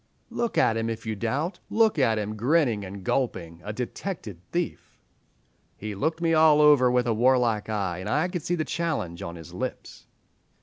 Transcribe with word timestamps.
"Look 0.31 0.57
at 0.57 0.77
him, 0.77 0.89
if 0.89 1.05
you 1.05 1.15
doubt; 1.15 1.59
look 1.69 1.99
at 1.99 2.17
him, 2.17 2.35
grinning 2.35 2.83
and 2.83 3.03
gulping, 3.03 3.61
a 3.63 3.71
detected 3.71 4.41
thief. 4.51 4.99
"He 5.77 5.93
looked 5.93 6.21
me 6.21 6.33
all 6.33 6.59
over 6.59 6.89
with 6.89 7.05
a 7.05 7.13
warlike 7.13 7.69
eye, 7.69 7.99
and 7.99 8.09
I 8.09 8.27
could 8.27 8.41
see 8.41 8.55
the 8.55 8.65
challenge 8.65 9.21
on 9.21 9.35
his 9.35 9.53
lips." 9.53 10.07